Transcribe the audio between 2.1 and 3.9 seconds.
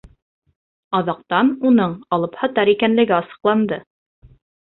алыпһатар икәнлеге асыҡланды.